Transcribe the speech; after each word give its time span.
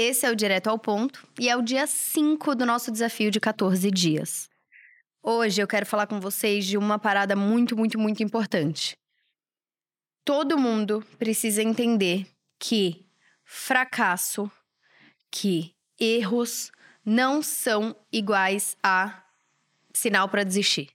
Esse 0.00 0.24
é 0.24 0.30
o 0.30 0.36
Direto 0.36 0.68
ao 0.68 0.78
Ponto 0.78 1.26
e 1.40 1.48
é 1.48 1.56
o 1.56 1.60
dia 1.60 1.84
5 1.84 2.54
do 2.54 2.64
nosso 2.64 2.92
desafio 2.92 3.32
de 3.32 3.40
14 3.40 3.90
dias. 3.90 4.48
Hoje 5.20 5.60
eu 5.60 5.66
quero 5.66 5.84
falar 5.84 6.06
com 6.06 6.20
vocês 6.20 6.64
de 6.64 6.78
uma 6.78 7.00
parada 7.00 7.34
muito, 7.34 7.76
muito, 7.76 7.98
muito 7.98 8.22
importante. 8.22 8.96
Todo 10.24 10.56
mundo 10.56 11.04
precisa 11.18 11.64
entender 11.64 12.28
que 12.60 13.08
fracasso, 13.44 14.48
que 15.32 15.74
erros 15.98 16.70
não 17.04 17.42
são 17.42 17.96
iguais 18.12 18.76
a 18.80 19.24
sinal 19.92 20.28
para 20.28 20.44
desistir. 20.44 20.90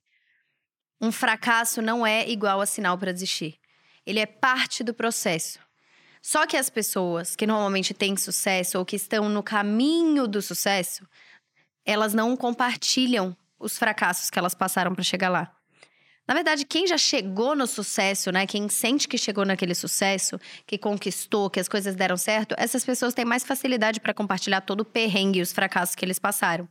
Um 1.01 1.11
fracasso 1.11 1.81
não 1.81 2.07
é 2.07 2.25
igual 2.29 2.61
a 2.61 2.65
sinal 2.65 2.97
para 2.97 3.11
desistir. 3.11 3.59
Ele 4.05 4.21
é 4.21 4.25
parte 4.25 4.81
do 4.81 4.93
processo. 4.93 5.59
Só 6.25 6.47
que 6.47 6.55
as 6.55 6.69
pessoas 6.69 7.35
que 7.35 7.45
normalmente 7.45 7.93
têm 7.93 8.15
sucesso 8.15 8.79
ou 8.79 8.85
que 8.85 8.95
estão 8.95 9.27
no 9.27 9.43
caminho 9.43 10.25
do 10.25 10.41
sucesso, 10.41 11.05
elas 11.85 12.13
não 12.13 12.37
compartilham 12.37 13.35
os 13.59 13.77
fracassos 13.77 14.29
que 14.29 14.39
elas 14.39 14.55
passaram 14.55 14.95
para 14.95 15.03
chegar 15.03 15.27
lá. 15.27 15.53
Na 16.25 16.33
verdade, 16.33 16.63
quem 16.63 16.87
já 16.87 16.97
chegou 16.97 17.53
no 17.53 17.67
sucesso, 17.67 18.31
né? 18.31 18.47
Quem 18.47 18.69
sente 18.69 19.05
que 19.05 19.17
chegou 19.17 19.43
naquele 19.43 19.75
sucesso, 19.75 20.39
que 20.65 20.77
conquistou, 20.77 21.49
que 21.49 21.59
as 21.59 21.67
coisas 21.67 21.93
deram 21.93 22.15
certo, 22.15 22.55
essas 22.57 22.85
pessoas 22.85 23.13
têm 23.13 23.25
mais 23.25 23.43
facilidade 23.43 23.99
para 23.99 24.13
compartilhar 24.13 24.61
todo 24.61 24.79
o 24.79 24.85
perrengue 24.85 25.39
e 25.39 25.41
os 25.41 25.51
fracassos 25.51 25.93
que 25.93 26.05
eles 26.05 26.19
passaram. 26.19 26.69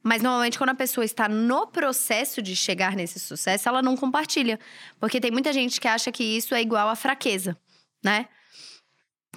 Mas 0.00 0.22
normalmente, 0.22 0.58
quando 0.58 0.70
a 0.70 0.74
pessoa 0.76 1.04
está 1.04 1.28
no 1.28 1.66
processo 1.66 2.40
de 2.40 2.54
chegar 2.54 2.94
nesse 2.94 3.18
sucesso, 3.18 3.68
ela 3.68 3.82
não 3.82 3.96
compartilha. 3.96 4.60
Porque 5.00 5.20
tem 5.20 5.32
muita 5.32 5.52
gente 5.52 5.80
que 5.80 5.88
acha 5.88 6.12
que 6.12 6.22
isso 6.22 6.54
é 6.54 6.62
igual 6.62 6.88
a 6.88 6.94
fraqueza, 6.94 7.58
né? 8.04 8.28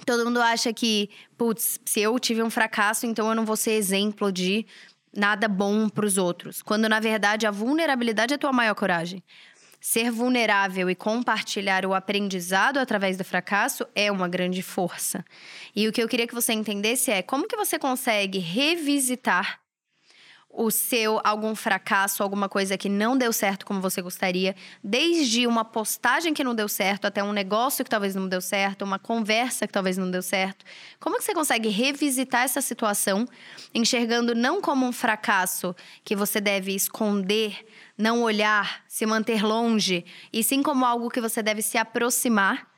Todo 0.04 0.24
mundo 0.24 0.40
acha 0.40 0.72
que, 0.72 1.10
putz, 1.36 1.80
se 1.84 2.00
eu 2.00 2.18
tive 2.18 2.42
um 2.42 2.50
fracasso, 2.50 3.06
então 3.06 3.28
eu 3.28 3.34
não 3.34 3.44
vou 3.44 3.56
ser 3.56 3.72
exemplo 3.72 4.32
de 4.32 4.66
nada 5.16 5.48
bom 5.48 5.88
para 5.88 6.06
os 6.06 6.16
outros. 6.16 6.62
Quando 6.62 6.88
na 6.88 7.00
verdade 7.00 7.46
a 7.46 7.50
vulnerabilidade 7.50 8.32
é 8.32 8.36
a 8.36 8.38
tua 8.38 8.52
maior 8.52 8.74
coragem. 8.74 9.22
Ser 9.80 10.10
vulnerável 10.10 10.90
e 10.90 10.94
compartilhar 10.94 11.86
o 11.86 11.94
aprendizado 11.94 12.76
através 12.76 13.16
do 13.16 13.24
fracasso 13.24 13.86
é 13.94 14.12
uma 14.12 14.28
grande 14.28 14.62
força. 14.62 15.24
E 15.74 15.88
o 15.88 15.92
que 15.92 16.02
eu 16.02 16.08
queria 16.08 16.26
que 16.26 16.34
você 16.34 16.52
entendesse 16.52 17.10
é 17.10 17.22
como 17.22 17.48
que 17.48 17.56
você 17.56 17.78
consegue 17.78 18.38
revisitar 18.38 19.58
o 20.52 20.70
seu 20.70 21.20
algum 21.22 21.54
fracasso, 21.54 22.22
alguma 22.22 22.48
coisa 22.48 22.76
que 22.76 22.88
não 22.88 23.16
deu 23.16 23.32
certo 23.32 23.64
como 23.64 23.80
você 23.80 24.02
gostaria, 24.02 24.54
desde 24.82 25.46
uma 25.46 25.64
postagem 25.64 26.34
que 26.34 26.42
não 26.42 26.54
deu 26.54 26.68
certo 26.68 27.06
até 27.06 27.22
um 27.22 27.32
negócio 27.32 27.84
que 27.84 27.90
talvez 27.90 28.14
não 28.14 28.28
deu 28.28 28.40
certo, 28.40 28.82
uma 28.82 28.98
conversa 28.98 29.66
que 29.66 29.72
talvez 29.72 29.96
não 29.96 30.10
deu 30.10 30.22
certo. 30.22 30.64
Como 30.98 31.16
que 31.18 31.24
você 31.24 31.32
consegue 31.32 31.68
revisitar 31.68 32.42
essa 32.42 32.60
situação, 32.60 33.26
enxergando 33.72 34.34
não 34.34 34.60
como 34.60 34.84
um 34.86 34.92
fracasso 34.92 35.74
que 36.04 36.16
você 36.16 36.40
deve 36.40 36.74
esconder, 36.74 37.64
não 37.96 38.22
olhar, 38.22 38.82
se 38.88 39.06
manter 39.06 39.44
longe, 39.44 40.04
e 40.32 40.42
sim 40.42 40.62
como 40.62 40.84
algo 40.84 41.10
que 41.10 41.20
você 41.20 41.42
deve 41.42 41.62
se 41.62 41.78
aproximar 41.78 42.68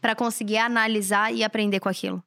para 0.00 0.14
conseguir 0.14 0.58
analisar 0.58 1.32
e 1.32 1.44
aprender 1.44 1.80
com 1.80 1.88
aquilo? 1.88 2.22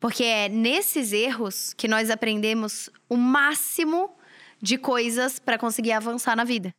Porque 0.00 0.24
é 0.24 0.48
nesses 0.48 1.12
erros 1.12 1.74
que 1.74 1.86
nós 1.86 2.10
aprendemos 2.10 2.88
o 3.08 3.16
máximo 3.16 4.16
de 4.60 4.78
coisas 4.78 5.38
para 5.38 5.58
conseguir 5.58 5.92
avançar 5.92 6.34
na 6.34 6.42
vida. 6.42 6.74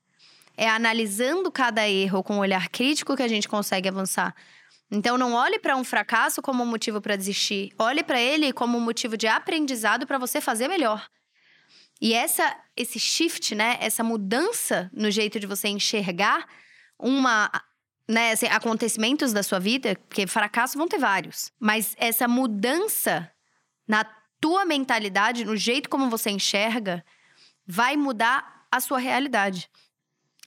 É 0.58 0.68
analisando 0.68 1.52
cada 1.52 1.88
erro 1.88 2.24
com 2.24 2.36
um 2.36 2.40
olhar 2.40 2.68
crítico 2.70 3.16
que 3.16 3.24
a 3.24 3.28
gente 3.28 3.48
consegue 3.48 3.88
avançar. 3.88 4.36
Então 4.92 5.18
não 5.18 5.34
olhe 5.34 5.58
para 5.58 5.78
um 5.78 5.84
fracasso 5.84 6.42
como 6.42 6.64
um 6.64 6.66
motivo 6.66 7.00
para 7.00 7.16
desistir, 7.16 7.72
olhe 7.80 8.04
para 8.04 8.20
ele 8.20 8.52
como 8.52 8.78
um 8.78 8.82
motivo 8.82 9.16
de 9.16 9.26
aprendizado 9.28 10.06
para 10.06 10.18
você 10.18 10.42
fazer 10.42 10.68
melhor. 10.68 11.08
E 12.02 12.14
essa 12.14 12.58
esse 12.76 13.00
shift, 13.00 13.54
né, 13.56 13.78
essa 13.80 14.04
mudança 14.04 14.90
no 14.92 15.12
jeito 15.12 15.40
de 15.40 15.48
você 15.48 15.68
enxergar 15.68 16.46
uma 17.00 17.50
né, 18.12 18.32
assim, 18.32 18.46
acontecimentos 18.48 19.32
da 19.32 19.42
sua 19.42 19.60
vida, 19.60 19.96
porque 20.08 20.28
fracassos 20.28 20.76
vão 20.76 20.88
ter 20.88 21.00
vários, 21.00 21.52
mas 21.60 21.96
essa 21.98 22.28
mudança 22.28 23.32
na 23.88 24.04
tua 24.40 24.66
mentalidade, 24.66 25.46
no 25.46 25.56
jeito 25.56 25.90
como 25.90 26.10
você 26.10 26.30
enxerga, 26.30 27.04
vai 27.66 27.96
mudar 27.96 28.66
a 28.72 28.80
sua 28.80 29.00
realidade. 29.00 29.70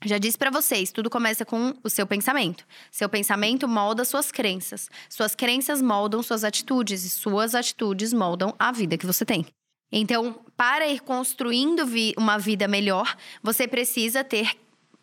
Já 0.04 0.19
disse 0.19 0.36
para 0.36 0.50
vocês, 0.50 0.92
tudo 0.92 1.08
começa 1.08 1.44
com 1.44 1.72
o 1.82 1.88
seu 1.88 2.06
pensamento. 2.06 2.66
Seu 2.91 3.08
pensamento 3.08 3.66
molda 3.66 4.04
suas 4.04 4.30
crenças. 4.30 4.91
Suas 5.08 5.34
crenças 5.34 5.80
moldam 5.80 6.22
suas 6.22 6.44
atitudes 6.44 7.04
e 7.04 7.08
suas 7.08 7.54
atitudes 7.54 8.12
moldam 8.12 8.54
a 8.58 8.70
vida 8.70 8.98
que 8.98 9.06
você 9.06 9.24
tem. 9.24 9.47
Então, 9.91 10.44
para 10.56 10.88
ir 10.88 11.00
construindo 11.00 11.86
vi 11.86 12.12
uma 12.19 12.36
vida 12.36 12.69
melhor, 12.69 13.16
você 13.42 13.66
precisa 13.66 14.22
ter 14.22 14.50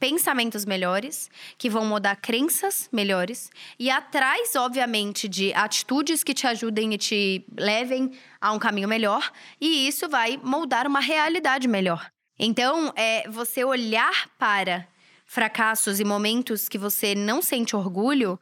pensamentos 0.02 0.66
melhores, 0.66 1.30
que 1.60 1.70
vão 1.70 1.86
mudar 1.86 2.16
crenças 2.16 2.90
melhores 2.92 3.52
e 3.78 3.88
atrás, 3.92 4.56
obviamente, 4.56 5.30
de 5.30 5.54
atitudes 5.54 6.24
que 6.24 6.34
te 6.34 6.48
ajudem 6.48 6.96
e 6.96 6.98
te 6.98 7.46
levem 7.56 8.12
a 8.42 8.52
um 8.52 8.58
caminho 8.58 8.88
melhor, 8.88 9.32
e 9.62 9.88
isso 9.88 10.10
vai 10.10 10.40
moldar 10.44 10.88
uma 10.88 11.00
realidade 11.00 11.68
melhor. 11.68 12.10
Então, 12.40 12.92
é 12.96 13.30
você 13.30 13.64
olhar 13.64 14.28
para 14.40 14.88
fracassos 15.28 16.00
e 16.00 16.04
momentos 16.04 16.68
que 16.68 16.80
você 16.80 17.14
não 17.14 17.40
sente 17.40 17.76
orgulho 17.76 18.40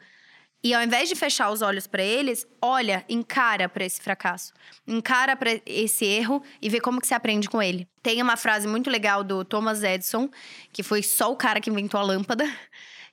e 0.62 0.74
ao 0.74 0.84
invés 0.84 1.08
de 1.08 1.16
fechar 1.16 1.50
os 1.52 1.62
olhos 1.62 1.88
para 1.88 2.04
eles, 2.04 2.46
olha, 2.62 3.06
encara 3.08 3.70
para 3.70 3.86
esse 3.86 4.02
fracasso, 4.02 4.54
encara 4.86 5.36
para 5.36 5.60
esse 5.66 6.04
erro 6.04 6.44
e 6.62 6.70
vê 6.70 6.82
como 6.82 7.00
que 7.00 7.08
se 7.08 7.14
aprende 7.14 7.50
com 7.50 7.62
ele. 7.62 7.88
Tem 8.04 8.22
uma 8.22 8.36
frase 8.36 8.68
muito 8.68 8.90
legal 8.90 9.24
do 9.24 9.46
Thomas 9.46 9.84
Edison, 9.84 10.30
que 10.74 10.84
foi 10.84 11.02
só 11.02 11.32
o 11.32 11.36
cara 11.38 11.62
que 11.62 11.70
inventou 11.70 12.00
a 12.00 12.04
lâmpada. 12.04 12.46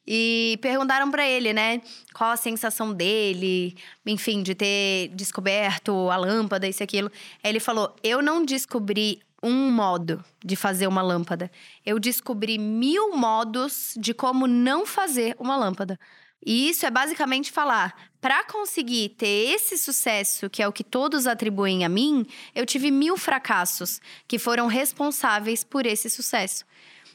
E 0.08 0.56
perguntaram 0.62 1.10
para 1.10 1.26
ele, 1.26 1.52
né, 1.52 1.80
qual 2.14 2.30
a 2.30 2.36
sensação 2.36 2.94
dele, 2.94 3.76
enfim, 4.06 4.40
de 4.40 4.54
ter 4.54 5.08
descoberto 5.08 6.08
a 6.10 6.16
lâmpada, 6.16 6.68
isso 6.68 6.80
e 6.80 6.84
aquilo. 6.84 7.10
Ele 7.42 7.58
falou: 7.58 7.92
Eu 8.04 8.22
não 8.22 8.44
descobri 8.44 9.20
um 9.42 9.68
modo 9.68 10.24
de 10.44 10.54
fazer 10.54 10.86
uma 10.86 11.02
lâmpada. 11.02 11.50
Eu 11.84 11.98
descobri 11.98 12.56
mil 12.56 13.16
modos 13.16 13.94
de 13.96 14.14
como 14.14 14.46
não 14.46 14.86
fazer 14.86 15.34
uma 15.40 15.56
lâmpada. 15.56 15.98
E 16.44 16.68
isso 16.68 16.86
é 16.86 16.90
basicamente 16.90 17.50
falar: 17.50 17.94
para 18.20 18.44
conseguir 18.44 19.10
ter 19.10 19.54
esse 19.54 19.78
sucesso, 19.78 20.50
que 20.50 20.62
é 20.62 20.68
o 20.68 20.72
que 20.72 20.84
todos 20.84 21.26
atribuem 21.26 21.84
a 21.84 21.88
mim, 21.88 22.26
eu 22.54 22.66
tive 22.66 22.90
mil 22.90 23.16
fracassos 23.16 24.00
que 24.26 24.38
foram 24.38 24.66
responsáveis 24.66 25.64
por 25.64 25.86
esse 25.86 26.10
sucesso. 26.10 26.64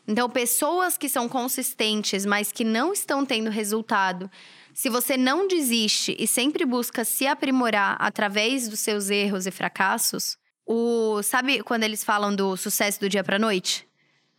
Então, 0.08 0.30
pessoas 0.30 0.98
que 0.98 1.08
são 1.08 1.30
consistentes, 1.30 2.26
mas 2.26 2.52
que 2.52 2.64
não 2.64 2.92
estão 2.92 3.26
tendo 3.26 3.50
resultado, 3.50 4.30
se 4.74 4.90
você 4.90 5.16
não 5.16 5.48
desiste 5.48 6.16
e 6.18 6.28
sempre 6.28 6.66
busca 6.66 7.06
se 7.06 7.28
aprimorar 7.28 7.98
através 8.00 8.68
dos 8.68 8.80
seus 8.80 9.10
erros 9.10 9.46
e 9.46 9.52
fracassos, 9.52 10.38
o 10.66 11.22
sabe 11.22 11.62
quando 11.62 11.84
eles 11.84 12.04
falam 12.04 12.36
do 12.36 12.58
sucesso 12.58 13.00
do 13.00 13.10
dia 13.10 13.24
para 13.24 13.38
noite? 13.38 13.88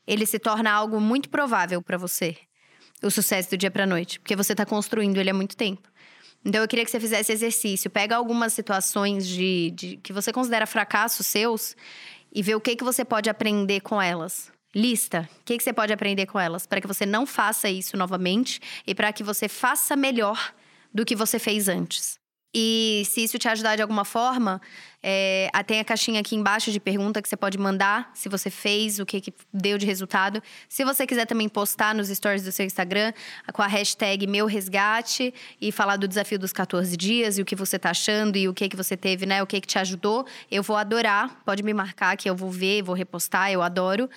Ele 0.06 0.26
se 0.26 0.38
torna 0.38 0.72
algo 0.72 1.00
muito 1.00 1.28
provável 1.30 1.80
para 1.80 1.96
você 1.96 2.36
o 3.02 3.10
sucesso 3.10 3.50
do 3.50 3.56
dia 3.56 3.70
para 3.70 3.86
noite, 3.86 4.18
porque 4.20 4.36
você 4.36 4.52
está 4.52 4.64
construindo 4.64 5.18
ele 5.18 5.30
há 5.30 5.34
muito 5.34 5.56
tempo. 5.56 5.88
Então 6.44 6.60
eu 6.60 6.68
queria 6.68 6.84
que 6.84 6.90
você 6.90 6.98
fizesse 6.98 7.32
exercício, 7.32 7.90
pega 7.90 8.16
algumas 8.16 8.52
situações 8.52 9.26
de, 9.26 9.70
de 9.70 9.96
que 9.98 10.12
você 10.12 10.32
considera 10.32 10.66
fracassos 10.66 11.26
seus 11.26 11.76
e 12.32 12.42
vê 12.42 12.54
o 12.54 12.60
que 12.60 12.74
que 12.74 12.84
você 12.84 13.04
pode 13.04 13.30
aprender 13.30 13.80
com 13.80 14.00
elas. 14.00 14.50
Lista, 14.74 15.28
o 15.40 15.44
que, 15.44 15.58
que 15.58 15.62
você 15.62 15.72
pode 15.72 15.92
aprender 15.92 16.24
com 16.24 16.40
elas, 16.40 16.66
para 16.66 16.80
que 16.80 16.86
você 16.86 17.04
não 17.04 17.26
faça 17.26 17.68
isso 17.68 17.94
novamente 17.94 18.58
e 18.86 18.94
para 18.94 19.12
que 19.12 19.22
você 19.22 19.46
faça 19.46 19.94
melhor 19.94 20.54
do 20.92 21.04
que 21.04 21.14
você 21.14 21.38
fez 21.38 21.68
antes. 21.68 22.21
E 22.54 23.02
se 23.06 23.24
isso 23.24 23.38
te 23.38 23.48
ajudar 23.48 23.76
de 23.76 23.82
alguma 23.82 24.04
forma, 24.04 24.60
é, 25.02 25.50
tem 25.66 25.80
a 25.80 25.84
caixinha 25.84 26.20
aqui 26.20 26.36
embaixo 26.36 26.70
de 26.70 26.78
pergunta 26.78 27.22
que 27.22 27.28
você 27.28 27.36
pode 27.36 27.56
mandar 27.56 28.10
se 28.14 28.28
você 28.28 28.50
fez, 28.50 28.98
o 28.98 29.06
que, 29.06 29.20
que 29.20 29.32
deu 29.52 29.78
de 29.78 29.86
resultado. 29.86 30.42
Se 30.68 30.84
você 30.84 31.06
quiser 31.06 31.26
também 31.26 31.48
postar 31.48 31.94
nos 31.94 32.08
stories 32.08 32.44
do 32.44 32.52
seu 32.52 32.66
Instagram 32.66 33.12
com 33.54 33.62
a 33.62 33.66
hashtag 33.66 34.26
meu 34.26 34.46
resgate 34.46 35.32
e 35.60 35.72
falar 35.72 35.96
do 35.96 36.06
desafio 36.06 36.38
dos 36.38 36.52
14 36.52 36.94
dias 36.94 37.38
e 37.38 37.42
o 37.42 37.44
que 37.44 37.56
você 37.56 37.78
tá 37.78 37.90
achando 37.90 38.36
e 38.36 38.46
o 38.46 38.52
que, 38.52 38.68
que 38.68 38.76
você 38.76 38.96
teve, 38.96 39.24
né? 39.24 39.42
O 39.42 39.46
que, 39.46 39.60
que 39.60 39.66
te 39.66 39.78
ajudou, 39.78 40.26
eu 40.50 40.62
vou 40.62 40.76
adorar. 40.76 41.42
Pode 41.46 41.62
me 41.62 41.72
marcar 41.72 42.16
que 42.18 42.28
eu 42.28 42.36
vou 42.36 42.50
ver, 42.50 42.82
vou 42.82 42.94
repostar, 42.94 43.50
eu 43.50 43.62
adoro. 43.62 44.10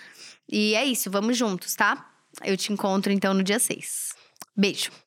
E 0.52 0.76
é 0.76 0.84
isso, 0.84 1.10
vamos 1.10 1.38
juntos, 1.38 1.74
tá? 1.74 2.12
Eu 2.44 2.58
te 2.58 2.74
encontro 2.74 3.14
então 3.14 3.34
no 3.34 3.44
dia 3.44 3.60
6. 3.60 4.14
Beijo! 4.56 5.05